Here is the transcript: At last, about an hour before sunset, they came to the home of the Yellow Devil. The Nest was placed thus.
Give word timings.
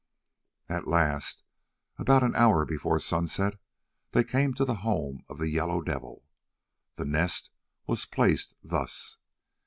At 0.67 0.87
last, 0.87 1.43
about 1.99 2.23
an 2.23 2.35
hour 2.35 2.65
before 2.65 2.97
sunset, 2.97 3.59
they 4.13 4.23
came 4.23 4.51
to 4.55 4.65
the 4.65 4.77
home 4.81 5.23
of 5.29 5.37
the 5.37 5.47
Yellow 5.47 5.79
Devil. 5.79 6.25
The 6.95 7.05
Nest 7.05 7.51
was 7.85 8.05
placed 8.07 8.55
thus. 8.63 9.19